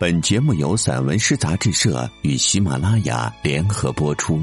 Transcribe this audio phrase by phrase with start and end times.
[0.00, 4.40] 本节目由散文诗杂志社与喜马拉雅联合播出，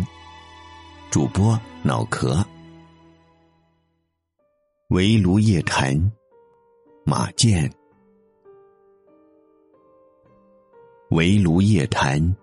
[1.09, 2.45] 主播脑壳。
[4.89, 5.95] 围炉夜谈，
[7.05, 7.71] 马健。
[11.11, 12.35] 围炉夜谈，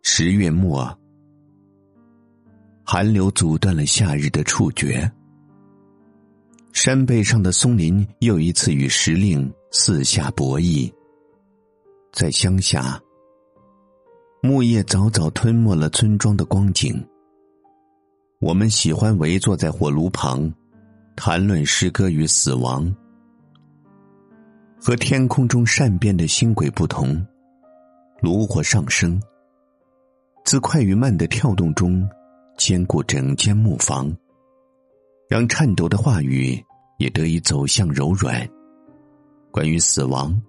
[0.00, 0.98] 十月末，
[2.82, 5.12] 寒流阻断了夏日的触觉。
[6.72, 10.90] 山背上的松林又一次与时令四下博弈。
[12.10, 12.98] 在乡下，
[14.42, 17.06] 木叶早早吞没了村庄的光景。
[18.40, 20.50] 我们喜欢围坐在火炉旁，
[21.16, 22.90] 谈论诗歌与死亡。
[24.80, 27.24] 和天空中善变的星轨不同，
[28.22, 29.20] 炉火上升，
[30.44, 32.08] 自快与慢的跳动中，
[32.56, 34.10] 兼顾整间木房，
[35.28, 36.64] 让颤抖的话语。
[36.98, 38.44] 也得以走向柔软。
[39.50, 40.40] 关于死亡，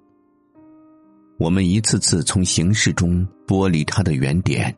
[1.38, 4.76] 我们一次次从形式中剥离它的原点，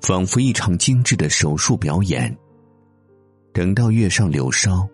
[0.00, 2.36] 仿佛一场精致的手术表演。
[3.52, 4.86] 等到月上柳梢，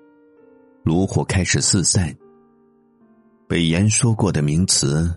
[0.85, 2.15] 炉火开始四散，
[3.49, 5.13] 被言说过的名词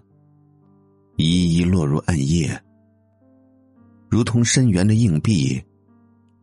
[1.17, 2.59] 一一落入暗夜，
[4.09, 5.61] 如同深渊的硬币，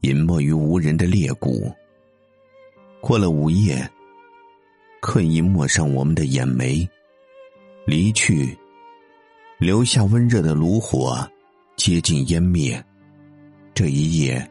[0.02, 1.70] 隐没于无人的裂谷。
[3.00, 3.90] 过了午夜。
[5.00, 6.88] 困意抹上我们的眼眉，
[7.86, 8.56] 离去，
[9.58, 11.26] 留下温热的炉火，
[11.74, 12.82] 接近湮灭。
[13.72, 14.46] 这一夜，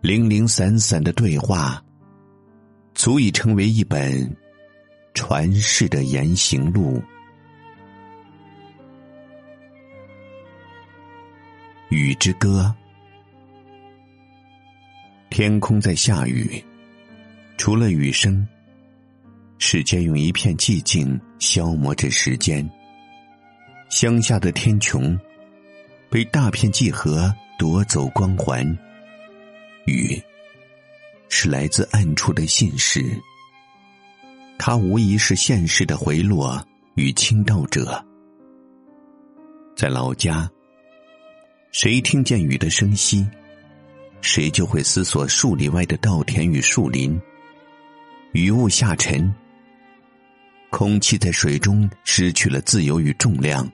[0.00, 1.80] 零零散散的对话，
[2.94, 4.36] 足以成为一本
[5.14, 7.00] 传世的言行录。
[11.90, 12.74] 雨之歌，
[15.30, 16.62] 天空在下雨，
[17.56, 18.46] 除了雨声。
[19.58, 22.68] 世间用一片寂静消磨着时间。
[23.90, 25.18] 乡下的天穹，
[26.08, 28.64] 被大片季河夺走光环。
[29.86, 30.20] 雨，
[31.28, 33.04] 是来自暗处的信使。
[34.58, 36.64] 它无疑是现实的回落
[36.94, 38.04] 与倾倒者。
[39.76, 40.48] 在老家，
[41.72, 43.26] 谁听见雨的声息，
[44.20, 47.20] 谁就会思索数里外的稻田与树林。
[48.32, 49.34] 雨雾下沉。
[50.70, 53.68] 空气在水中失去了自由与重量。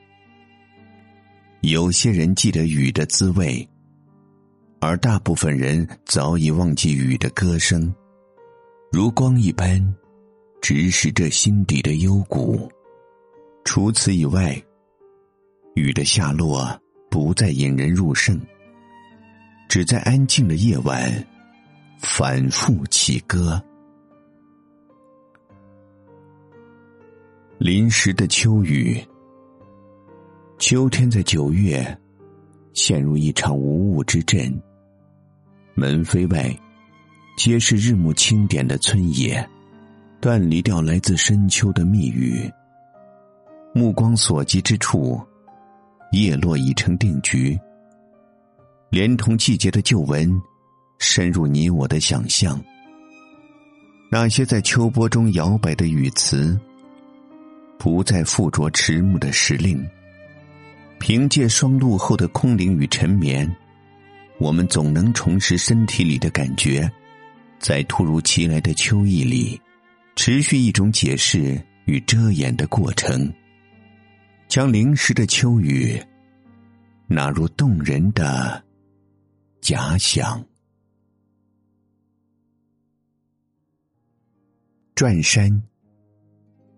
[1.60, 3.66] 有些人记得雨的滋味，
[4.80, 7.92] 而大部分人早已忘记雨的歌声，
[8.92, 9.82] 如光一般，
[10.60, 12.70] 直视着心底的幽谷。
[13.64, 14.62] 除此以外，
[15.74, 16.78] 雨的下落
[17.10, 18.38] 不再引人入胜，
[19.68, 21.26] 只在安静的夜晚
[21.98, 23.62] 反复起歌。
[27.58, 29.00] 临时的秋雨，
[30.58, 31.96] 秋天在九月
[32.72, 34.60] 陷入一场无物之阵。
[35.74, 36.52] 门扉外，
[37.36, 39.48] 皆是日暮清点的村野，
[40.20, 42.50] 断离掉来自深秋的密语。
[43.72, 45.20] 目光所及之处，
[46.10, 47.58] 叶落已成定局，
[48.90, 50.42] 连同季节的旧闻，
[50.98, 52.60] 深入你我的想象。
[54.10, 56.58] 那些在秋波中摇摆的语词。
[57.84, 59.86] 不再附着迟暮的时令，
[60.98, 63.46] 凭借霜露后的空灵与沉眠，
[64.38, 66.90] 我们总能重拾身体里的感觉，
[67.58, 69.60] 在突如其来的秋意里，
[70.16, 73.30] 持续一种解释与遮掩的过程，
[74.48, 76.02] 将临时的秋雨
[77.06, 78.64] 纳入动人的
[79.60, 80.42] 假想。
[84.94, 85.62] 转山，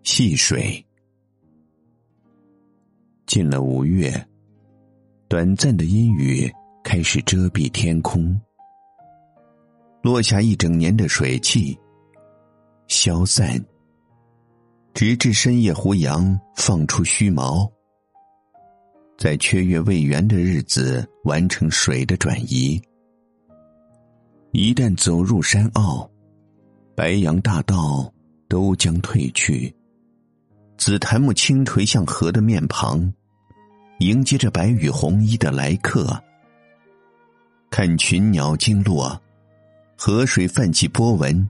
[0.03, 0.83] 戏水。
[3.27, 4.09] 进了五月，
[5.27, 6.49] 短暂的阴雨
[6.81, 8.39] 开始遮蔽天空，
[10.01, 11.77] 落下一整年的水汽，
[12.87, 13.63] 消散，
[14.93, 17.69] 直至深夜胡杨放出须毛，
[19.17, 22.81] 在缺月未圆的日子完成水的转移。
[24.53, 26.09] 一旦走入山坳，
[26.95, 28.09] 白杨大道
[28.47, 29.76] 都将退去。
[30.77, 33.11] 紫檀木轻垂向河的面庞，
[33.97, 36.21] 迎接着白羽红衣的来客。
[37.71, 39.19] 看群鸟惊落，
[39.97, 41.49] 河水泛起波纹，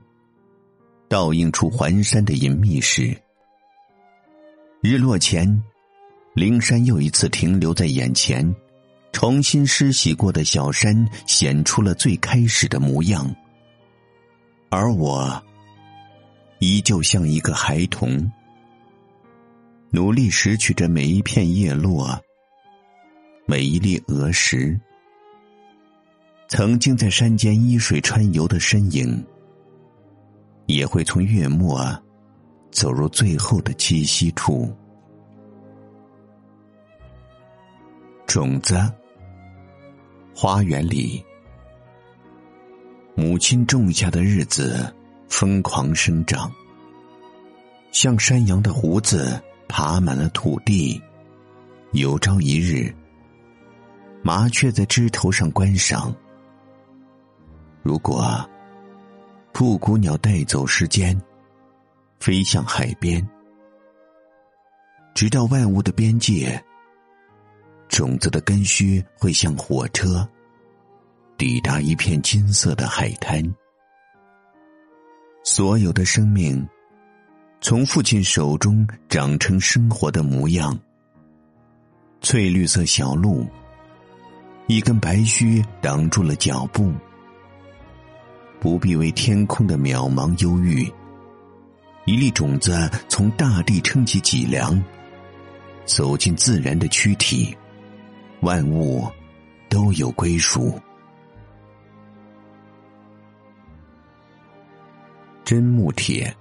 [1.08, 3.16] 倒映出环山的隐秘时。
[4.80, 5.62] 日落前，
[6.34, 8.54] 灵山又一次停留在眼前，
[9.12, 13.30] 重新施洗过的小山显出了最开始的模样，
[14.70, 15.40] 而我，
[16.60, 18.32] 依旧像一个孩童。
[19.90, 22.20] 努力拾取着每一片叶落，
[23.46, 24.78] 每一粒鹅石。
[26.46, 29.24] 曾经在山间依水穿游的身影，
[30.66, 31.80] 也会从月末
[32.70, 34.70] 走入最后的栖息处。
[38.26, 38.78] 种子，
[40.34, 41.24] 花园里，
[43.14, 44.94] 母亲种下的日子
[45.28, 46.52] 疯狂生长，
[47.90, 51.00] 像山羊的胡子爬满了土地。
[51.92, 52.94] 有朝一日，
[54.22, 56.14] 麻雀在枝头上观赏。
[57.82, 58.26] 如果
[59.52, 61.18] 布谷鸟带走时间，
[62.20, 63.26] 飞向海边，
[65.14, 66.62] 直到万物的边界，
[67.88, 70.28] 种子的根须会像火车
[71.38, 73.42] 抵达一片金色的海滩。
[75.42, 76.68] 所有的生命
[77.60, 80.78] 从父亲手中长成生活的模样。
[82.20, 83.46] 翠绿色小路，
[84.66, 86.92] 一根白须挡住了脚步。
[88.60, 90.82] 不必为天空的渺茫忧郁。
[92.04, 94.82] 一粒种子从大地撑起脊梁，
[95.84, 97.56] 走进自然的躯体，
[98.40, 99.06] 万物
[99.68, 100.80] 都有归属。
[105.44, 106.34] 真木铁，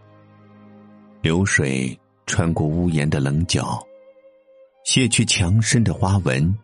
[1.27, 3.85] 流水穿过屋檐的棱角，
[4.85, 6.57] 卸去墙身的花纹，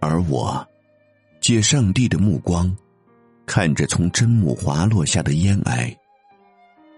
[0.00, 0.66] 而我
[1.40, 2.76] 借上帝的目光。
[3.46, 5.96] 看着从真木滑落下的烟霭，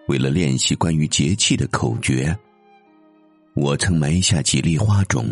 [0.09, 2.35] 为了练习关于节气的口诀，
[3.55, 5.27] 我曾埋下几粒花种，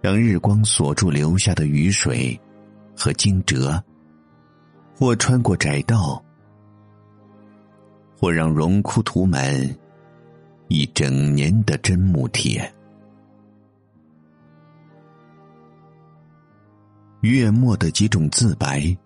[0.00, 2.36] 让日光锁住留下的雨水
[2.96, 3.80] 和惊蛰，
[4.96, 6.20] 或穿过窄道，
[8.22, 9.52] 或让荣枯涂满
[10.68, 12.72] 一整年的真木铁。
[17.22, 18.96] 月末的几种自白。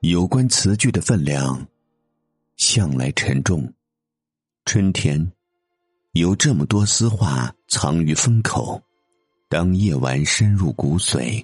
[0.00, 1.64] 有关词句的分量，
[2.56, 3.72] 向来沉重。
[4.64, 5.30] 春天，
[6.14, 8.82] 有这么多丝话藏于风口。
[9.48, 11.40] 当夜晚深入骨髓，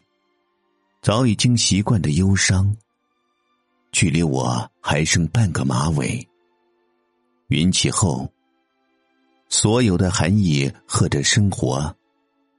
[1.02, 2.76] 早已经习惯的忧伤，
[3.92, 6.26] 距离我还剩半个马尾。
[7.48, 8.28] 云起后，
[9.48, 11.94] 所有的寒意和着生活，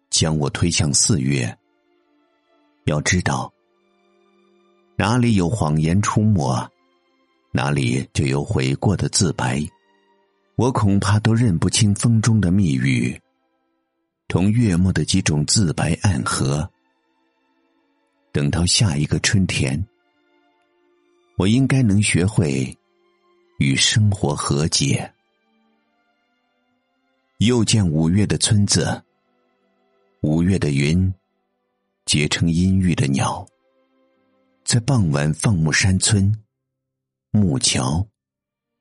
[0.09, 1.57] 将我推向四月。
[2.85, 3.51] 要知道。
[4.95, 6.69] 哪里有谎言出没，
[7.51, 9.59] 哪里就有悔过的自白。
[10.55, 13.19] 我恐怕都认不清风中的密语，
[14.27, 16.69] 同月末的几种自白暗合。
[18.31, 19.83] 等到下一个春天，
[21.35, 22.77] 我应该能学会
[23.57, 25.11] 与生活和解。
[27.39, 29.03] 又见五月的村子，
[30.21, 31.13] 五月的云
[32.05, 33.45] 结成阴郁的鸟。
[34.63, 36.33] 在傍晚放牧山村，
[37.31, 38.07] 木桥、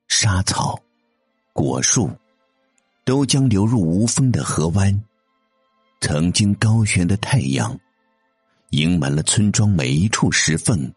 [0.06, 0.78] 沙草、
[1.52, 2.08] 果树，
[3.04, 5.02] 都将流入无风的河湾。
[6.00, 7.76] 曾经高悬的太阳，
[8.70, 10.92] 盈满了村庄每一处石缝。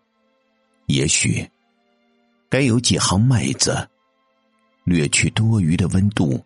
[0.88, 1.50] 也许，
[2.50, 3.90] 该有几行麦子，
[4.84, 6.44] 掠去多余的温度。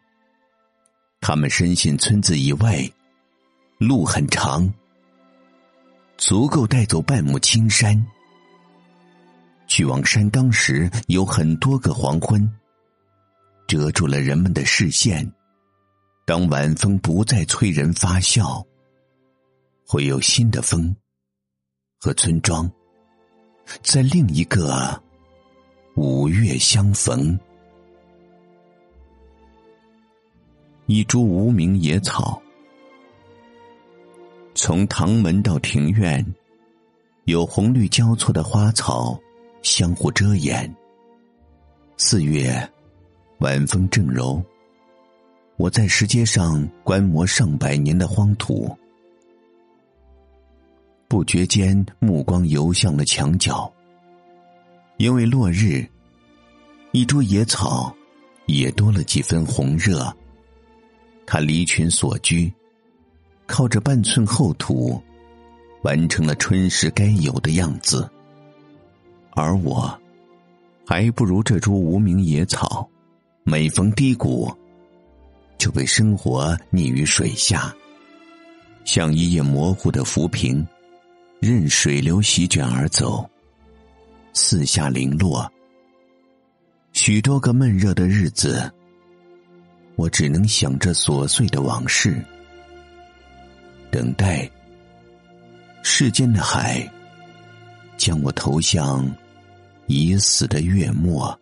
[1.22, 2.90] 他们深信村子以外，
[3.78, 4.74] 路很长，
[6.18, 8.06] 足够带走半亩青山。
[9.68, 12.50] 去往山岗时，有很多个黄昏，
[13.68, 15.30] 遮住了人们的视线。
[16.26, 18.66] 当晚风不再催人发笑，
[19.86, 20.96] 会有新的风
[22.00, 22.72] 和村庄，
[23.82, 25.02] 在另一个
[25.96, 27.38] 五月相逢。
[30.88, 32.42] 一株无名野草，
[34.56, 36.26] 从堂门到庭院，
[37.26, 39.20] 有红绿交错的花草。
[39.62, 40.74] 相互遮掩。
[41.98, 42.66] 四月，
[43.40, 44.42] 晚风正柔。
[45.58, 48.74] 我在石阶上观摩上百年的荒土，
[51.10, 53.70] 不觉间目光游向了墙角。
[54.98, 55.84] 因为落日，
[56.92, 57.94] 一株野草
[58.46, 60.16] 也多了几分红热。
[61.26, 62.54] 它离群所居，
[63.48, 65.02] 靠着半寸厚土，
[65.82, 68.08] 完成了春时该有的样子。
[69.32, 70.00] 而我，
[70.86, 72.88] 还不如这株无名野草，
[73.44, 74.52] 每逢低谷，
[75.58, 77.74] 就被生活溺于水下，
[78.86, 80.66] 像一叶模糊的浮萍，
[81.40, 83.28] 任水流席卷而走，
[84.34, 85.50] 四下零落，
[86.92, 88.70] 许多个闷热的日子，
[89.96, 92.22] 我只能想着琐碎的往事，
[93.90, 94.50] 等待
[95.82, 96.86] 世间的海
[97.96, 99.10] 将我投向
[99.88, 101.40] 已死的月末。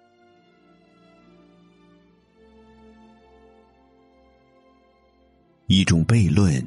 [5.65, 6.65] 一种悖论：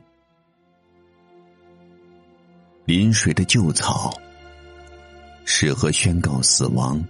[2.90, 4.12] 临水的旧草
[5.44, 7.00] 适合宣告死亡。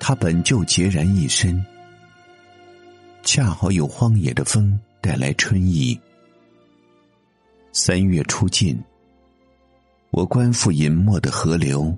[0.00, 1.62] 它本就孑然一身，
[3.22, 6.00] 恰好有荒野的风带来春意。
[7.72, 8.82] 三月初尽，
[10.12, 11.94] 我观复隐没的河流，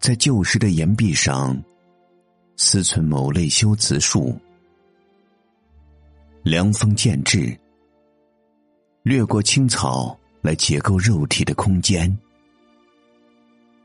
[0.00, 1.56] 在旧时的岩壁上
[2.56, 4.36] 思忖某类修辞术。
[6.42, 7.56] 凉风渐至，
[9.04, 12.14] 掠过青草来解构肉体的空间，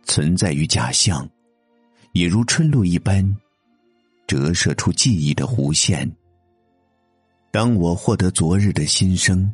[0.03, 1.27] 存在于假象。
[2.13, 3.23] 也如春露一般，
[4.25, 6.11] 折射出记忆的弧线。
[7.51, 9.53] 当我获得昨日的新生，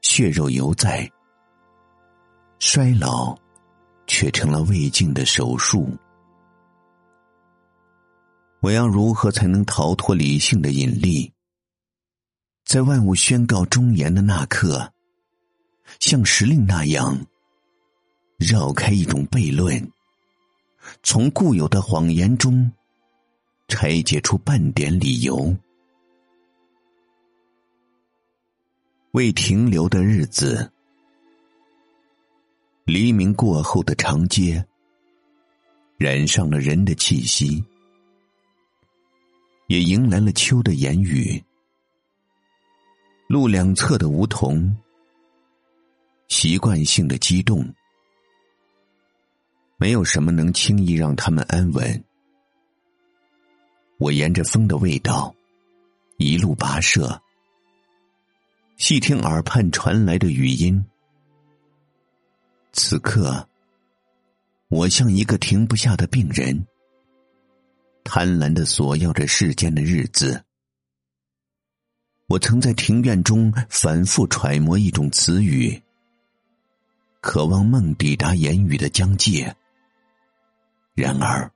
[0.00, 1.10] 血肉犹在，
[2.58, 3.36] 衰老
[4.06, 5.94] 却成了未尽的手术。
[8.60, 11.30] 我要如何才能逃脱理性的引力，
[12.64, 14.90] 在万物宣告终言的那刻，
[15.98, 17.18] 像时令那样
[18.38, 19.90] 绕开一种悖论？
[21.02, 22.70] 从固有的谎言中
[23.66, 25.56] 拆解出半点理由。
[29.12, 30.70] 未停留的日子，
[32.84, 34.64] 黎明过后的长街，
[35.96, 37.64] 染上了人的气息，
[39.68, 41.42] 也迎来了秋的言语。
[43.26, 44.76] 路两侧的梧桐，
[46.28, 47.74] 习惯性的激动。
[49.78, 52.04] 没有什么能轻易让他们安稳。
[53.98, 55.34] 我沿着风的味道，
[56.16, 57.20] 一路跋涉，
[58.76, 60.84] 细听耳畔传来的语音。
[62.72, 63.48] 此刻，
[64.68, 66.66] 我像一个停不下的病人，
[68.04, 70.42] 贪婪的索要着世间的日子。
[72.28, 75.82] 我曾在庭院中反复揣摩一种词语，
[77.26, 79.52] 渴望梦抵达言语的疆界。
[80.94, 81.50] 然而，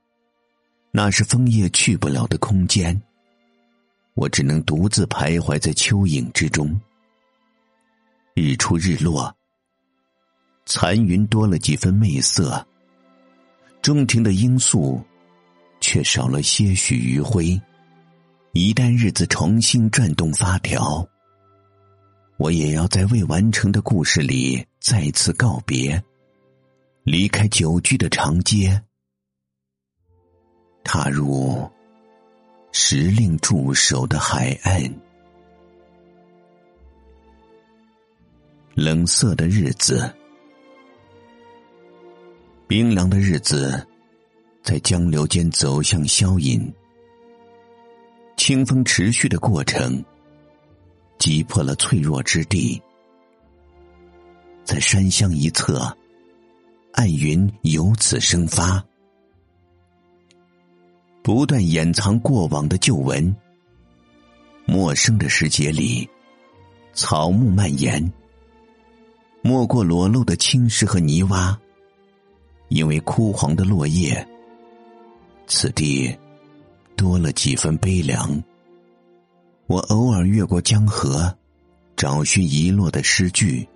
[0.91, 3.01] 那是枫叶去不了的空间。
[4.13, 6.77] 我只能独自徘徊在蚯蚓之中。
[8.33, 9.33] 日出日落，
[10.65, 12.67] 残云多了几分媚色，
[13.81, 15.01] 中庭的罂粟
[15.79, 17.59] 却少了些许余晖。
[18.51, 21.07] 一旦日子重新转动发条，
[22.35, 26.03] 我也要在未完成的故事里再次告别，
[27.03, 28.83] 离开久居的长街。
[30.83, 31.69] 踏入
[32.71, 34.91] 时令驻守的海岸，
[38.73, 40.11] 冷色的日子，
[42.67, 43.87] 冰凉的日子，
[44.63, 46.59] 在江流间走向消隐。
[48.35, 50.03] 清风持续的过程，
[51.19, 52.81] 击破了脆弱之地。
[54.63, 55.95] 在山乡一侧，
[56.93, 58.83] 暗云由此生发。
[61.23, 63.35] 不断掩藏过往的旧闻。
[64.65, 66.07] 陌生的世界里，
[66.93, 68.11] 草木蔓延，
[69.41, 71.55] 没过裸露的青石和泥洼。
[72.69, 74.25] 因为枯黄的落叶，
[75.45, 76.15] 此地
[76.95, 78.41] 多了几分悲凉。
[79.67, 81.37] 我偶尔越过江河，
[81.97, 83.67] 找寻遗落的诗句。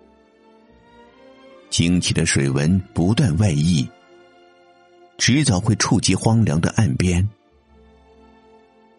[1.77, 3.85] 惊奇的水纹不断外溢。
[5.17, 7.27] 迟早会触及荒凉的岸边。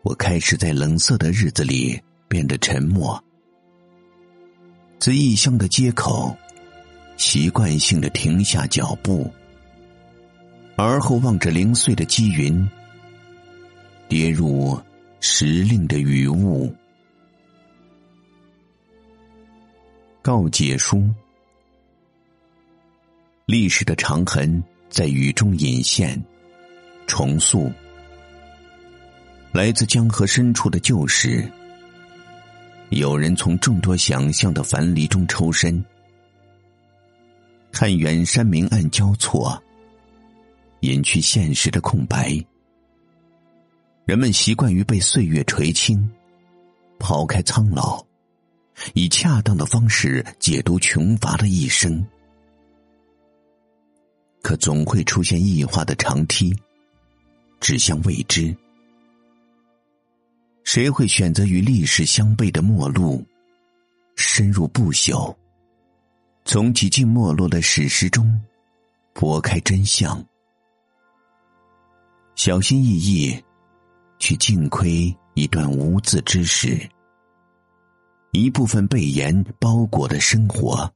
[0.03, 3.19] 我开始在冷色的日子里变得沉默，
[4.99, 6.37] 在异乡的街口，
[7.17, 9.33] 习惯性的停下脚步，
[10.77, 12.69] 而后望着零碎的积云，
[14.07, 14.79] 跌入
[15.21, 16.71] 时令的雨雾。
[20.21, 21.09] 告解书，
[23.47, 24.63] 历史的长痕。
[24.89, 26.21] 在雨中隐现，
[27.07, 27.71] 重塑。
[29.53, 31.45] 来自江河深处的旧事，
[32.91, 35.85] 有人从众多想象的樊篱中抽身，
[37.73, 39.61] 看远山明暗交错，
[40.81, 42.33] 隐去现实的空白。
[44.07, 46.09] 人们习惯于被岁月垂青，
[46.99, 48.03] 抛开苍老，
[48.95, 52.07] 以恰当的方式解读穷乏的一生。
[54.47, 56.55] 可总会出现异化的长梯，
[57.59, 58.57] 指向未知。
[60.63, 63.27] 谁会选择与历史相悖的末路，
[64.15, 65.35] 深入不朽，
[66.45, 68.41] 从几近没落的史实中
[69.13, 70.25] 拨开真相，
[72.37, 73.45] 小心翼翼
[74.21, 76.89] 去尽窥一段无字之史，
[78.31, 80.89] 一部分被盐包裹的生活，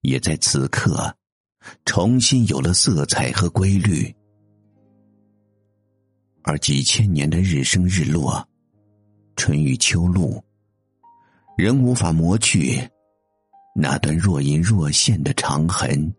[0.00, 1.14] 也在此刻
[1.84, 4.14] 重新有了色彩和规律，
[6.42, 8.46] 而几千年的日升日落。
[9.34, 10.42] 春雨秋露，
[11.56, 12.78] 仍无法磨去
[13.74, 16.14] 那段若隐若现的长痕。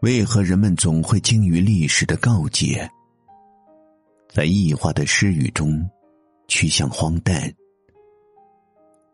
[0.00, 2.90] 为何人们总会惊于历史的告诫，
[4.28, 5.88] 在异化的诗语中
[6.48, 7.50] 趋向荒诞？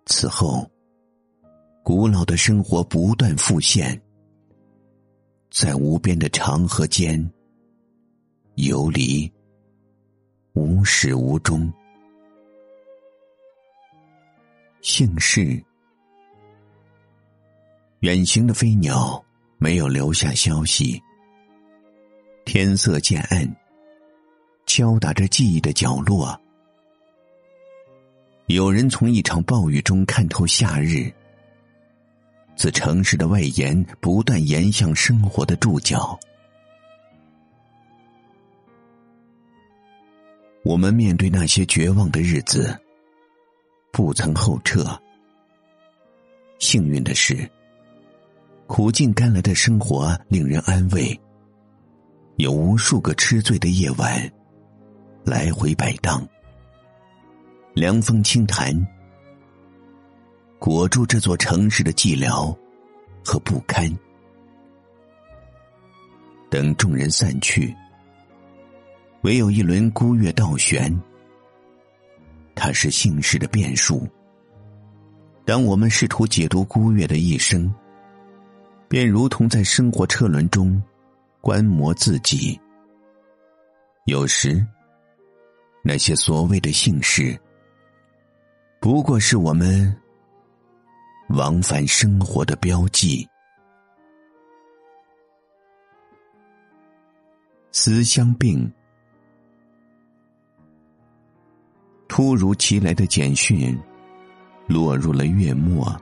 [0.06, 0.68] 此后，
[1.84, 4.02] 古老的生活不断复现，
[5.52, 7.30] 在无边的长河间
[8.54, 9.30] 游离，
[10.54, 11.70] 无始无终。
[14.80, 15.62] 姓氏，
[18.00, 19.22] 远行的飞鸟
[19.58, 20.98] 没有留下消息。
[22.46, 23.46] 天色渐暗，
[24.64, 26.34] 敲打着记忆的角落。
[28.46, 31.12] 有人从一场暴雨中看透夏日，
[32.62, 36.16] 自城市的外延不断延向生活的注脚。
[40.62, 42.80] 我们面对那些绝望的日子。
[43.90, 44.86] 不曾后撤。
[46.60, 47.50] 幸运的是，
[48.68, 51.20] 苦尽甘来的生活令人安慰。
[52.36, 54.32] 有无数个吃醉的夜晚，
[55.24, 56.24] 来回摆荡，
[57.74, 58.72] 凉风轻弹，
[60.64, 62.56] 裹住这座城市的寂寥
[63.24, 63.92] 和不堪。
[66.48, 67.74] 等众人散去，
[69.22, 70.96] 唯有一轮孤月倒悬。
[72.54, 74.08] 它是姓氏的变数。
[75.44, 77.68] 当我们试图解读孤月的一生，
[78.86, 80.80] 便如同在生活车轮中
[81.40, 82.56] 观摩自己。
[84.04, 84.64] 有时，
[85.82, 87.36] 那些所谓的姓氏，
[88.78, 89.92] 不过是我们
[91.32, 93.26] 往返生活的标记。
[97.70, 98.70] 思乡病。
[102.06, 103.74] 突如其来的简讯，
[104.66, 105.98] 落入了月末。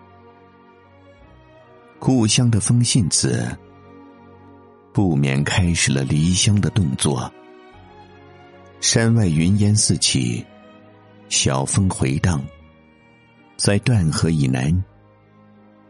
[2.00, 3.56] 故乡的风信子，
[4.92, 7.32] 不免开始了离乡的动作。
[8.80, 10.44] 山外云烟四起，
[11.28, 12.42] 小风回荡，
[13.56, 14.84] 在断河以南，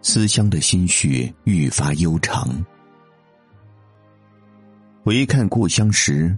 [0.03, 2.49] 思乡的心绪愈发悠长。
[5.03, 6.37] 回看故乡时，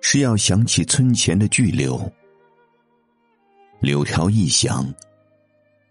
[0.00, 2.10] 是要想起村前的巨柳。
[3.80, 4.92] 柳条一响，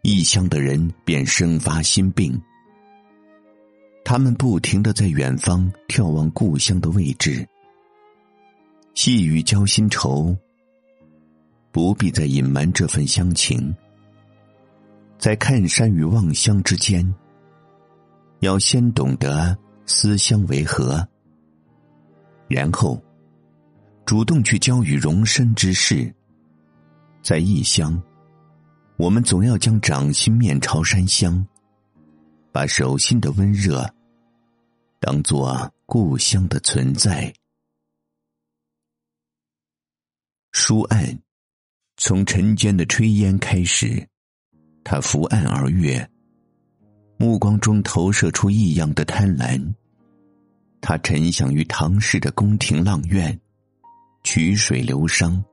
[0.02, 2.40] 异乡的人便生发心病。
[4.04, 7.48] 他们不停的在远方眺望故乡的位置，
[8.94, 10.36] 细雨交心愁。
[11.72, 13.76] 不必再隐瞒这份乡情，
[15.18, 17.14] 在看山与望乡之间，
[18.42, 21.06] 要先懂得思乡为何，
[22.48, 23.02] 然后
[24.06, 26.14] 主动去交与容身之事。
[27.24, 28.02] 在异乡，
[28.96, 31.46] 我们总要将掌心面朝山乡，
[32.52, 33.90] 把手心的温热
[35.00, 37.34] 当做故乡的存在。
[40.52, 41.20] 书案
[41.98, 44.08] 从晨间的炊烟开始，
[44.90, 46.10] 他伏案而阅，
[47.18, 49.62] 目光中投射出异样的贪婪。
[50.80, 53.38] 他沉想于唐氏的宫廷阆苑，
[54.24, 55.44] 曲水流觞。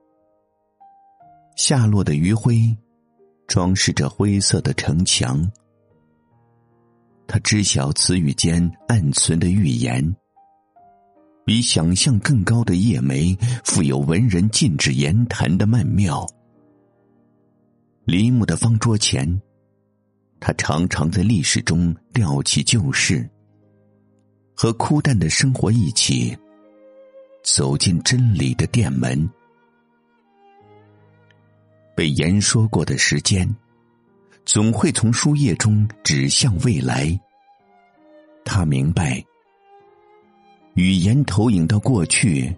[1.57, 2.77] 下落的余晖，
[3.49, 5.51] 装饰着灰色的城墙。
[7.27, 10.14] 他知晓词语间暗存的预言。
[11.44, 16.25] 比想象更高的叶眉，富有文人禁止言谈的曼妙。
[18.05, 19.40] 林木的方桌前，
[20.38, 23.27] 他常常在历史中吊起旧事，
[24.55, 26.37] 和枯淡的生活一起，
[27.43, 29.27] 走进真理的殿门。
[31.97, 33.49] 被言说过的时间，
[34.45, 37.19] 总会从书页中指向未来。
[38.45, 39.25] 他明白，
[40.75, 42.55] 语言投影到过去，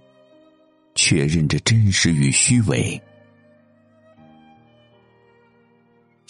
[0.96, 3.00] 确认着真实与虚伪。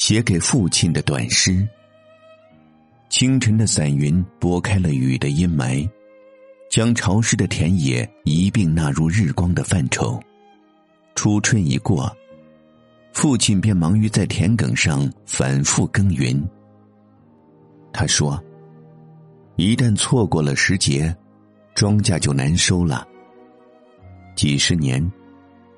[0.07, 1.69] 写给父亲的短诗。
[3.09, 5.85] 清晨的散云拨开了雨的阴霾，
[6.71, 10.23] 将潮湿的田野一并纳入日光的范畴。
[11.16, 12.16] 初春一过，
[13.12, 16.40] 父亲便忙于在田埂上反复耕耘。
[17.92, 18.40] 他说
[19.59, 21.12] ：“一旦错过了时节，
[21.75, 23.05] 庄稼就难收了。”
[24.37, 25.05] 几十年，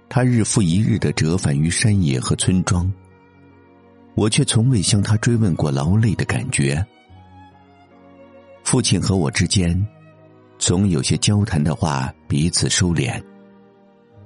[0.07, 2.93] 他日复一日的折返于山野和村庄，
[4.19, 6.85] 我却从未向他追问过劳累的感觉。
[8.65, 9.87] 父亲和我之间，
[10.59, 13.23] 总有些交谈的话彼此收敛。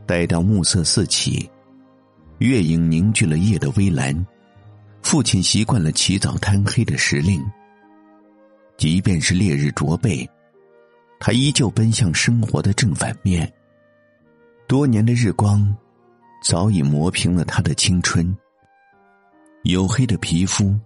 [0.06, 1.48] 待到暮色四起，
[2.38, 4.26] 月影凝聚了夜的微蓝，
[5.02, 7.44] 父亲习惯了起早贪黑的时令。
[8.78, 10.26] 即便是烈日灼背，
[11.20, 13.52] 他依旧奔向生活的正反面。
[14.66, 15.76] 多年的日光，
[16.42, 18.34] 早已磨平了他的青春。
[19.64, 20.76] 黝黑的皮肤，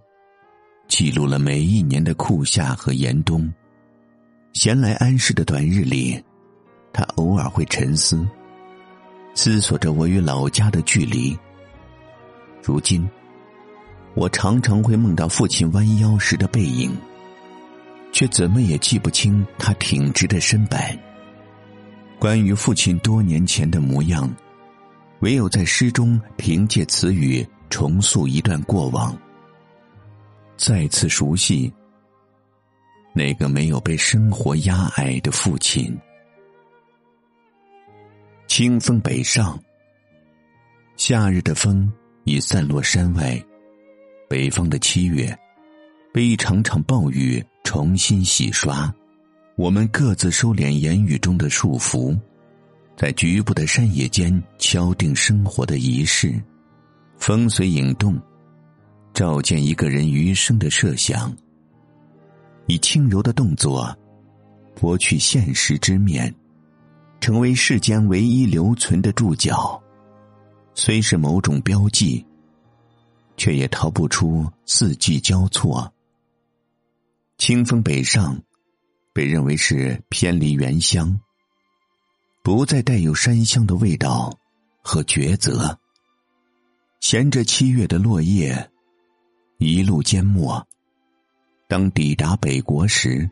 [0.87, 3.51] 记录了每一年的酷夏和严冬。
[4.53, 6.23] 闲来安适的短日里，
[6.93, 8.23] 他偶尔会沉思，
[9.33, 11.35] 思索着我与老家的距离。
[12.61, 13.09] 如今，
[14.13, 16.95] 我常常会梦到父亲弯腰时的背影，
[18.11, 20.95] 却怎么也记不清他挺直的身板。
[22.19, 24.31] 关于父亲多年前的模样，
[25.21, 29.17] 唯有在诗中凭借词语重塑一段过往，
[30.57, 31.71] 再次熟悉
[33.13, 35.97] 那个没有被生活压矮的父亲。
[38.47, 39.59] 清风北上，
[40.95, 41.91] 夏日的风
[42.23, 43.39] 已散落山外，
[44.29, 45.37] 北方的七月
[46.13, 48.91] 被一场场暴雨重新洗刷。
[49.57, 52.17] 我们各自收敛言语中的束缚，
[52.95, 56.33] 在局部的山野间敲定生活的仪式，
[57.17, 58.19] 风随影动，
[59.13, 61.35] 照见一个人余生的设想。
[62.67, 63.95] 以轻柔的动作，
[64.79, 66.33] 剥去现实之面，
[67.19, 69.81] 成为世间唯一留存的注脚。
[70.73, 72.25] 虽是某种标记，
[73.35, 75.91] 却也逃不出四季交错。
[77.37, 78.39] 清风北上。
[79.13, 81.19] 被认为是偏离原乡，
[82.43, 84.31] 不再带有山乡的味道
[84.83, 85.75] 和抉择。
[86.99, 88.69] 衔着七月的落叶，
[89.57, 90.65] 一路缄默。
[91.67, 93.29] 当抵达北国时，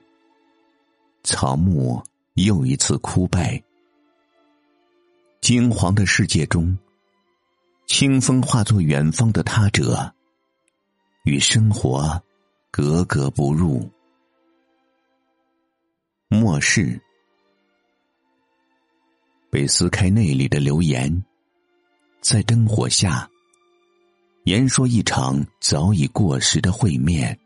[1.24, 2.02] 草木
[2.36, 3.62] 又一次枯败。
[5.42, 6.78] 金黄的世界中，
[7.86, 10.14] 清风化作远方的他者，
[11.24, 12.22] 与生活
[12.72, 13.90] 格格不入。
[16.28, 17.00] 末世，
[19.50, 21.24] 被撕开内里的留言，
[22.20, 23.30] 在灯火下，
[24.46, 27.38] 言说一场早已过时的会面。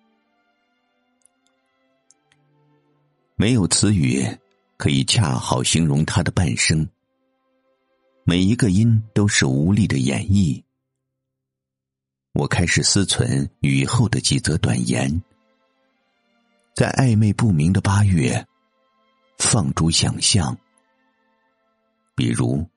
[3.36, 4.26] 没有词语
[4.76, 6.88] 可以恰好形容他的半生，
[8.26, 10.62] 每一个音都是无力的演绎。
[12.34, 15.22] 我开始思忖雨后的几则短言，
[16.76, 18.46] 在暧昧不明的八月。
[19.38, 20.58] 放逐想象，
[22.14, 22.68] 比如，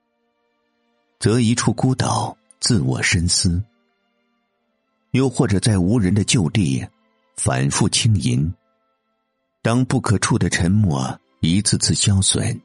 [1.19, 3.61] 择一处孤岛自我深思；
[5.13, 6.87] 又或者在无人的旧地
[7.37, 8.53] 反复轻吟。
[9.63, 12.61] 当不可触的沉默一次次消损，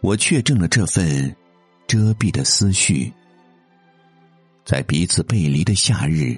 [0.00, 1.34] 我确证了这份
[1.86, 3.12] 遮蔽的思绪。
[4.64, 6.36] 在彼此背离的夏日，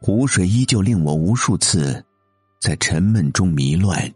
[0.00, 2.04] 湖水依旧令我无数次
[2.60, 4.12] 在沉闷中迷乱。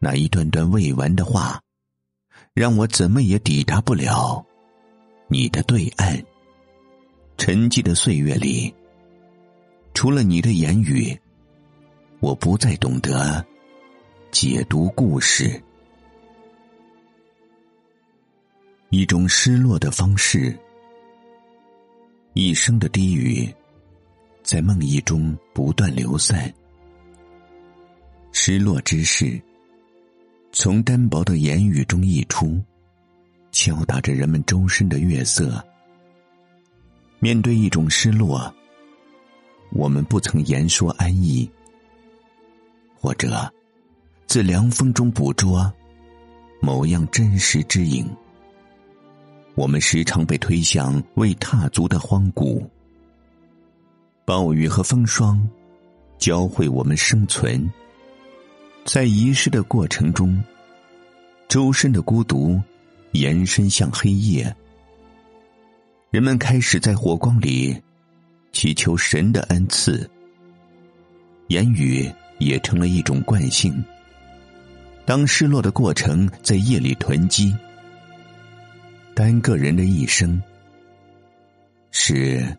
[0.00, 1.60] 那一段段未完的话，
[2.52, 4.44] 让我怎么也抵达不了
[5.28, 6.20] 你的对岸。
[7.36, 8.74] 沉寂的岁月里，
[9.94, 11.16] 除了你的言语，
[12.20, 13.44] 我不再懂得
[14.30, 15.62] 解读故事。
[18.90, 20.56] 一种失落的方式，
[22.32, 23.46] 一生的低语，
[24.42, 26.52] 在梦呓中不断流散。
[28.32, 29.40] 失落之事。
[30.52, 32.58] 从单薄的言语中溢出，
[33.52, 35.62] 敲打着人们周身的月色。
[37.18, 38.52] 面对一种失落，
[39.70, 41.48] 我们不曾言说安逸，
[42.94, 43.52] 或者
[44.26, 45.72] 自凉风中捕捉
[46.60, 48.08] 某样真实之影。
[49.54, 52.68] 我们时常被推向未踏足的荒谷，
[54.26, 55.48] 暴雨和风霜
[56.18, 57.70] 教会我们生存。
[58.84, 60.44] 在遗失的过程中，
[61.48, 62.60] 周身的孤独
[63.12, 64.54] 延伸向黑夜。
[66.10, 67.76] 人们开始在火光里
[68.52, 70.08] 祈求神的恩赐，
[71.48, 73.84] 言语也成了一种惯性。
[75.04, 77.54] 当失落的过程在夜里囤积，
[79.14, 80.40] 单个人的一生
[81.90, 82.56] 是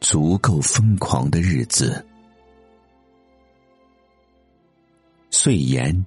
[0.00, 2.04] 足够疯狂的日子。
[5.30, 6.04] 碎岩，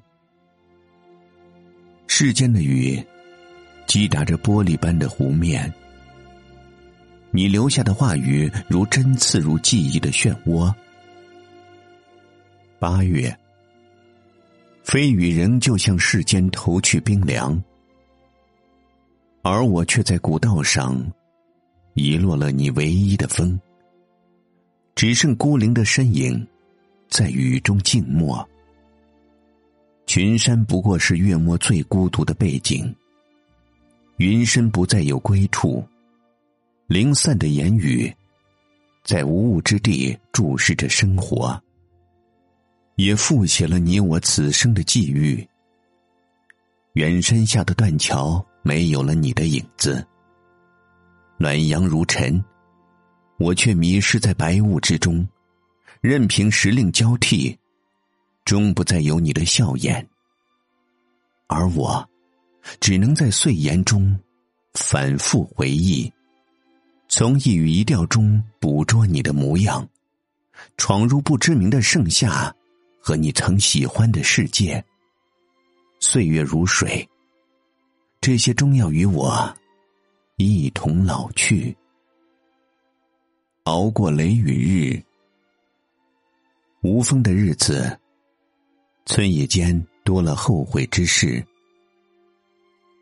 [2.07, 3.01] 世间的雨
[3.85, 5.71] 击打着玻璃般的湖面，
[7.31, 10.73] 你留下的话语如针刺入记忆的漩涡。
[12.77, 13.35] 八月，
[14.83, 17.61] 飞雨仍旧向世间投去冰凉，
[19.43, 20.99] 而我却在古道上
[21.93, 23.59] 遗落了你唯一的风，
[24.95, 26.45] 只剩孤零的身影
[27.07, 28.45] 在雨中静默。
[30.07, 32.93] 群山不过是月末最孤独的背景，
[34.17, 35.85] 云深不再有归处，
[36.91, 38.13] 零散的言语
[39.01, 41.57] 在无物之地注视着生活，
[42.95, 45.47] 也复写了你我此生的际遇。
[46.95, 50.05] 远山下的断桥没有了你的影子，
[51.37, 52.43] 暖阳如尘，
[53.37, 55.25] 我却迷失在白雾之中，
[56.01, 57.57] 任凭时令交替。
[58.43, 60.05] 终不再有你的笑颜，
[61.47, 62.05] 而我
[62.81, 64.19] 只能在碎岩中
[64.73, 66.11] 反复回忆，
[67.13, 69.85] 从一语一调中捕捉你的模样，
[70.77, 72.55] 闯入不知名的盛夏
[73.01, 74.81] 和你曾喜欢的世界。
[75.99, 77.05] 岁月如水，
[78.21, 79.53] 这些终要与我
[80.37, 81.75] 一同老去。
[83.63, 85.03] 熬过雷雨日，
[86.81, 87.99] 无风的日子。
[89.05, 91.45] 村野间多了后悔之事，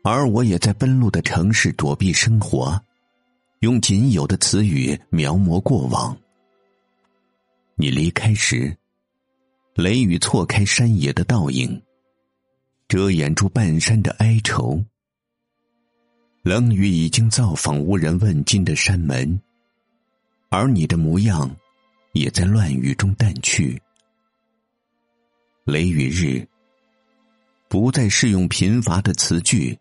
[0.02, 2.82] 而我也在奔路的城市躲避生活，
[3.60, 6.16] 用仅有的词语描摹过往。
[7.74, 8.74] 你离开时，
[9.74, 11.82] 雷雨错开山野的倒影，
[12.88, 14.82] 遮掩住半山的哀愁。
[16.40, 19.38] 冷雨已经造访无人问津的山门，
[20.48, 21.54] 而你的模样，
[22.12, 23.78] 也在乱雨中淡去。
[25.64, 26.48] 雷雨日，
[27.68, 29.78] 不再适用贫乏的词句。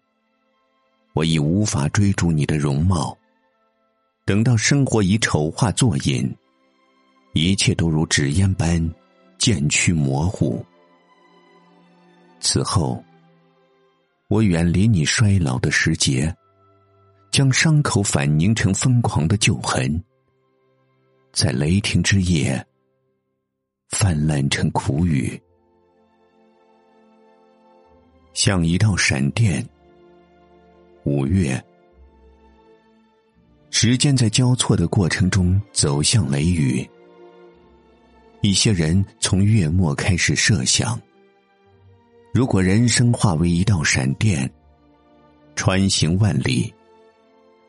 [1.13, 3.17] 我已无法追逐你的容貌。
[4.29, 6.31] 等到生活以丑化作引，
[7.33, 8.79] 一切都如纸烟般
[9.39, 10.63] 渐趋模糊。
[12.39, 13.03] 此后，
[14.27, 16.31] 我远离你衰老的时节，
[17.31, 19.99] 将伤口反凝成疯狂的旧痕，
[21.33, 22.63] 在雷霆之夜
[23.87, 25.41] 泛滥成苦雨。
[28.33, 29.67] 像一道闪电。
[31.03, 31.59] 五月，
[33.71, 36.87] 时间在交错的过程中走向雷雨。
[38.41, 40.99] 一些人从月末开始设想：
[42.33, 44.49] 如果人生化为一道闪电，
[45.55, 46.73] 穿行万里，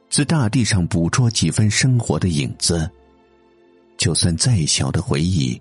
[0.09, 2.89] 自大地上捕捉几分生活的影子，
[3.97, 5.61] 就算再小的回忆，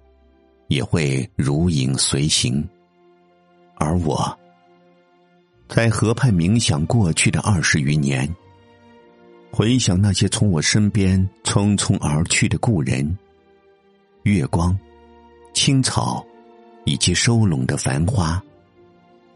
[0.67, 2.67] 也会如影随形。
[3.75, 4.37] 而我。
[5.67, 8.27] 在河畔冥想过去的二十余年，
[9.51, 13.17] 回想那些从我身边匆匆而去的故人，
[14.23, 14.77] 月光、
[15.53, 16.25] 青草
[16.85, 18.41] 以及收拢的繁花，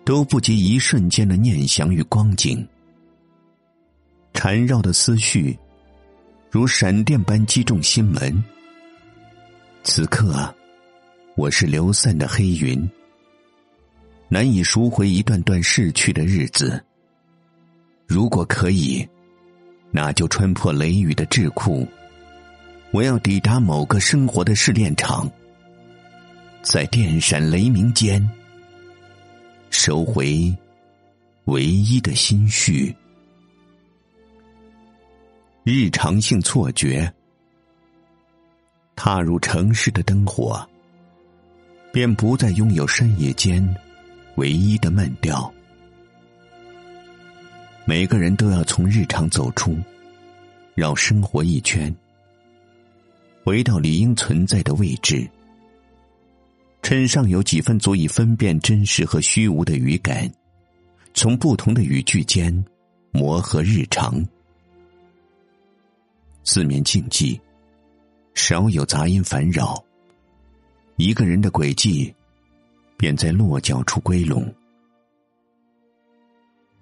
[0.05, 2.65] 都不及一瞬间的念想与光景。
[4.33, 5.57] 缠绕的思绪，
[6.49, 8.43] 如闪电般击中心门。
[9.83, 10.53] 此刻，
[11.35, 12.89] 我是流散的黑云。
[14.29, 16.83] 难以赎回一段段逝去的日子。
[18.07, 19.07] 如果可以，
[19.95, 21.87] 那就穿破雷雨的桎梏，
[22.89, 25.29] 我要抵达某个生活的试炼场，
[26.63, 28.27] 在电闪雷鸣间
[29.69, 30.51] 收回
[31.45, 32.95] 唯一的心绪。
[35.63, 37.13] 日常性错觉，
[38.95, 40.67] 踏入城市的灯火，
[41.91, 43.63] 便不再拥有深夜间。
[44.37, 45.53] 唯一的闷调。
[47.85, 49.77] 每个人都要从日常走出，
[50.73, 51.93] 绕生活一圈，
[53.43, 55.29] 回到理应存在的位置，
[56.81, 60.31] 身上有几分足以分辨真实和虚无的语感，
[61.13, 62.63] 从不同的语句间
[63.11, 64.25] 磨合日常。
[66.43, 67.39] 四面静寂，
[68.33, 69.83] 少有杂音烦扰，
[70.95, 72.13] 一个人的轨迹。
[72.95, 74.49] 便在落脚处归拢。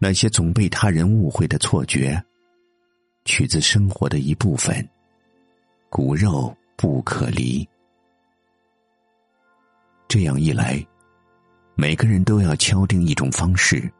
[0.03, 2.19] 那些总被他人误会的错觉，
[3.23, 4.83] 取自生活的一部分，
[5.91, 7.67] 骨肉不可离。
[10.07, 10.83] 这样一来，
[11.75, 13.93] 每个人都要敲定一种方式，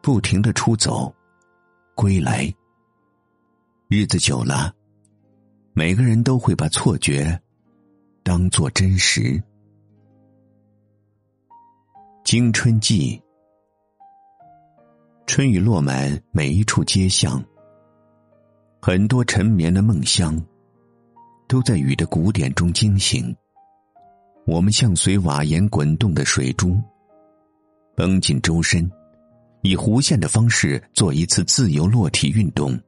[0.00, 1.12] 不停的出走，
[1.96, 2.48] 归来。
[3.88, 4.72] 日子久了，
[5.72, 7.36] 每个人都会把错觉
[8.22, 9.42] 当做真实。
[12.22, 13.20] 惊春季，
[15.32, 17.42] 春雨落满每一处街巷，
[18.82, 20.38] 很多沉眠的梦乡。
[21.48, 23.34] 都在雨的鼓点中惊醒。
[24.46, 26.78] 我们像随瓦檐滚动的水珠，
[27.96, 28.86] 绷紧周身，
[29.62, 32.78] 以弧线的方式做一次自由落体运动。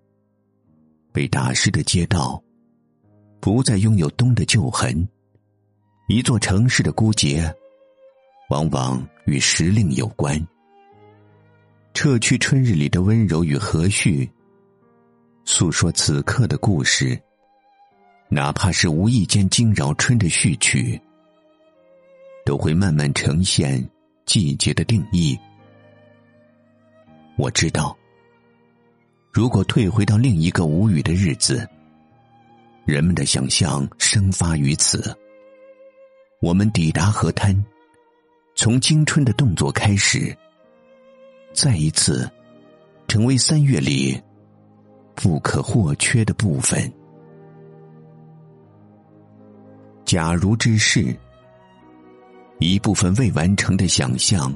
[1.15, 2.39] 被打湿的街道，
[3.41, 5.09] 不再拥有冬的旧痕。
[6.09, 7.51] 一座城市的孤寂，
[8.51, 10.39] 往往与时令有关。
[11.95, 14.29] 撤去春日里的温柔与和煦，
[15.45, 17.19] 诉说此刻的故事。
[18.29, 21.01] 哪怕是无意间惊扰春的序曲，
[22.45, 23.83] 都会慢慢呈现
[24.27, 25.39] 季节的定义。
[27.37, 27.97] 我知道，
[29.31, 31.67] 如果退回到另一个无语的日子，
[32.85, 35.17] 人们的想象生发于此。
[36.41, 37.65] 我们抵达河滩，
[38.57, 40.37] 从青春的动作开始，
[41.55, 42.29] 再一次
[43.07, 44.21] 成为三月里
[45.15, 46.93] 不可或缺的部分。
[50.05, 51.17] 假如之事，
[52.59, 54.53] 一部分未完成的想象，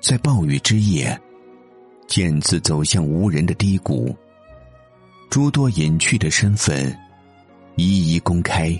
[0.00, 1.20] 在暴雨之夜，
[2.06, 4.16] 渐次走向无人的低谷。
[5.28, 6.96] 诸多隐去的身份，
[7.74, 8.78] 一一公开。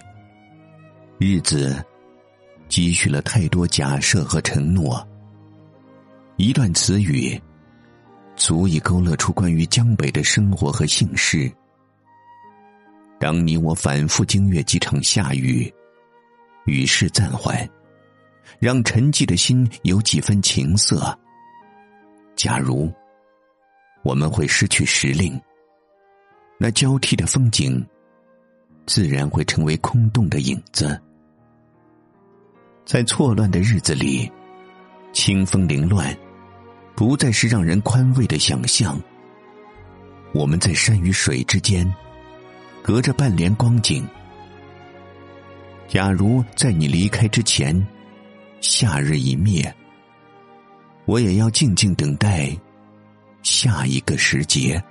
[1.19, 1.85] 日子
[2.69, 5.05] 积蓄了太多假设和承诺。
[6.37, 7.41] 一段词语，
[8.37, 11.51] 足以勾勒出关于江北的生活和姓氏。
[13.19, 15.73] 当你我反复经阅几场下雨。
[16.67, 17.69] 雨势暂缓，
[18.59, 21.17] 让沉寂的心有几分情色。
[22.35, 22.91] 假如
[24.03, 25.39] 我们会失去时令，
[26.59, 27.87] 那交替的风景，
[28.87, 30.99] 自然会成为空洞的影子。
[32.87, 34.33] 在错乱的日子里，
[35.13, 36.17] 清风凌乱，
[36.95, 39.01] 不再是让人宽慰的想象。
[40.33, 41.93] 我们在山与水之间，
[42.83, 44.07] 隔着半帘光景。
[45.89, 47.87] 假如在你离开之前，
[48.61, 49.73] 夏日已灭，
[51.05, 52.51] 我也要静静等待
[53.43, 54.83] 下一个时节。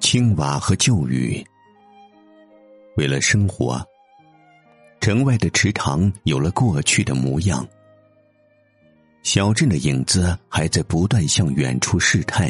[0.00, 1.44] 青瓦和旧雨，
[2.96, 3.82] 为了生活，
[5.00, 7.66] 城外的池塘有了过去的模样。
[9.26, 12.48] 小镇的影子还在不断向远处试探，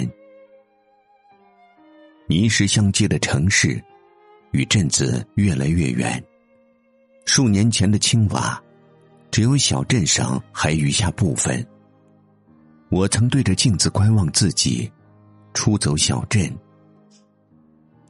[2.28, 3.82] 泥石相接的城市。
[4.50, 6.22] 与镇子越来越远。
[7.24, 8.62] 数年前的青瓦，
[9.30, 11.66] 只有小镇上还余下部分。
[12.90, 14.90] 我曾对着镜子观望自己，
[15.54, 16.54] 出走小镇，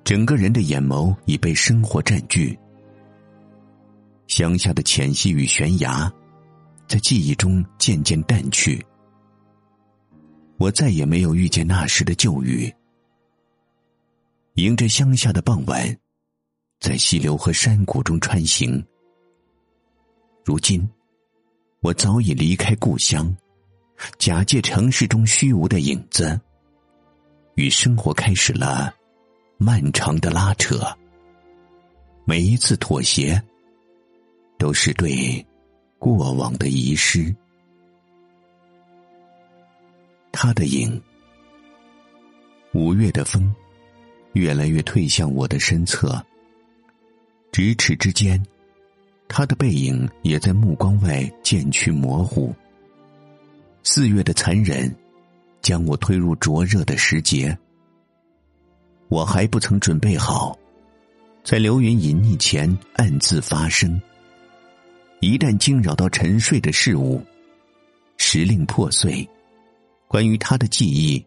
[0.02, 2.59] 整个人的眼眸已被生活占据。
[4.26, 6.12] 乡下的浅溪与悬崖，
[6.88, 8.85] 在记忆中渐渐淡去。
[10.59, 12.72] 我再也没有遇见那时的旧雨，
[14.55, 15.96] 迎着乡下的傍晚。
[16.79, 18.85] 在溪流和山谷中穿行。
[20.44, 20.87] 如今，
[21.81, 23.35] 我早已离开故乡，
[24.18, 26.38] 假借城市中虚无的影子，
[27.55, 28.94] 与生活开始了
[29.57, 30.79] 漫长的拉扯。
[32.27, 33.42] 每一次妥协，
[34.59, 35.44] 都是对
[35.98, 37.35] 过往的遗失。
[40.32, 41.00] 他的影，
[42.72, 43.54] 五月的风，
[44.35, 46.22] 越来越退向我的身侧。
[47.52, 48.44] 咫尺之间，
[49.28, 52.54] 他的背影也在目光外渐趋模糊。
[53.82, 54.94] 四月的残忍，
[55.62, 57.56] 将我推入灼热的时节。
[59.09, 60.59] 我还不曾准备好，
[61.42, 63.98] 在流云隐匿前暗自发声。
[65.20, 67.22] 一旦惊扰到沉睡的事物，
[68.18, 69.28] 时令破碎，
[70.06, 71.24] 关于他的记忆，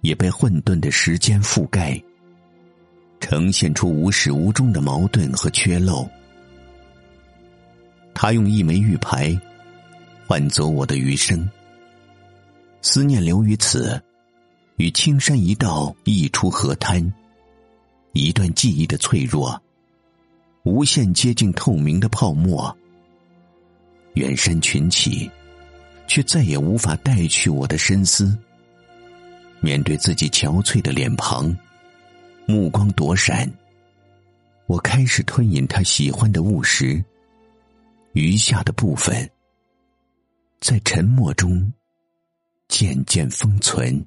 [0.00, 2.00] 也被混沌的时间覆盖。
[3.20, 6.08] 呈现出无始无终的矛盾和缺漏。
[8.12, 9.38] 他用一枚玉牌
[10.26, 11.48] 换走我的余生。
[12.82, 14.02] 思念留于此，
[14.76, 17.12] 与青山一道溢出河滩。
[18.12, 19.60] 一段记忆的脆弱，
[20.64, 22.76] 无限接近透明的泡沫。
[24.14, 25.30] 远山群起，
[26.06, 28.36] 却再也无法带去我的深思。
[29.60, 31.54] 面对自己憔悴的脸庞。
[32.46, 33.50] 目光躲闪，
[34.66, 37.02] 我开始吞饮他喜欢的物食，
[38.12, 39.30] 余下的部分，
[40.60, 41.72] 在沉默中
[42.68, 44.06] 渐渐封存。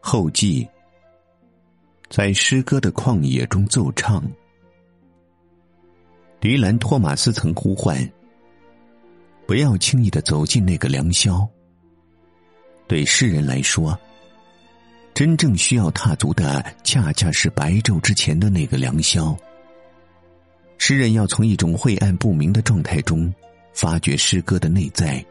[0.00, 0.68] 后记，
[2.10, 4.22] 在诗歌的旷野中奏唱。
[6.42, 7.96] 迪兰·托马斯曾呼唤
[9.46, 11.48] ：“不要轻易的走进那个良宵。”
[12.88, 13.96] 对诗人来说，
[15.14, 19.36] 真正需要踏足的，恰恰是白昼之前的那个良宵。
[20.78, 23.32] 诗人要从一种晦暗不明的状态中，
[23.72, 25.24] 发掘诗歌的内在，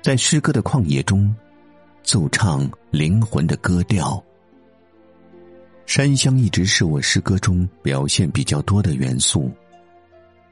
[0.00, 1.30] 在诗歌的旷野中。
[2.02, 4.20] 奏唱灵魂的歌调。
[5.84, 9.52] 山乡一直是我诗歌中表现比较多的元素。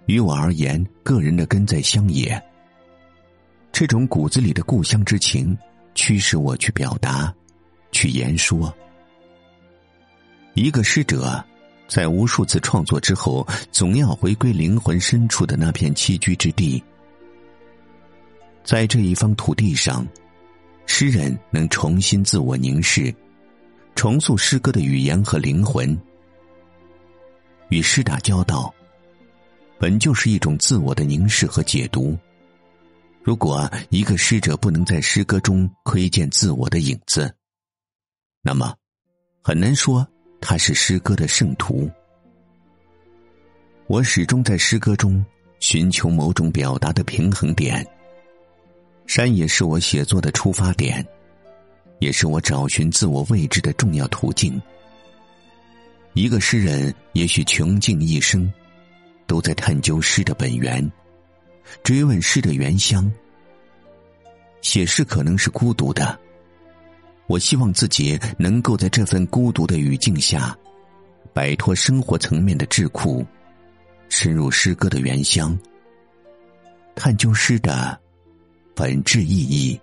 [0.07, 2.41] 于我而言，个人的根在乡野。
[3.73, 5.57] 这种骨子里的故乡之情，
[5.95, 7.33] 驱使我去表达，
[7.93, 8.75] 去言说。
[10.55, 11.43] 一个诗者，
[11.87, 16.83] 在无数次创作之后，总要回归灵魂深处的那片栖居之地，
[18.65, 20.07] 在这一方土地上。
[20.87, 23.15] 诗人能重新自我凝视，
[23.95, 25.97] 重塑诗歌的语言和灵魂。
[27.69, 28.75] 与诗打交道，
[29.81, 32.15] 本就是一种自我的凝视和解读。
[33.23, 37.35] 如果一个诗者不能在诗歌中窥见自我的影子，
[38.43, 38.75] 那么
[39.43, 40.07] 很难说
[40.39, 41.91] 他是诗歌的圣徒。
[43.87, 45.25] 我始终在诗歌中
[45.61, 47.85] 寻求某种表达的平衡点。
[49.07, 51.05] 山也是我写作的出发点，
[52.01, 54.61] 也是我找寻自我位置的重要途径。
[56.13, 58.53] 一个诗人也许穷尽一生，
[59.31, 60.91] 都在探究诗的本源，
[61.85, 63.09] 追问诗的原乡。
[64.61, 66.19] 写诗可能是孤独的，
[67.29, 70.59] 我希望自己能够在这份孤独的语境下，
[71.33, 73.25] 摆脱生活层面的桎梏，
[74.09, 75.57] 深入诗歌的原乡，
[76.97, 77.97] 探究诗的。
[78.75, 79.81] 本质意义。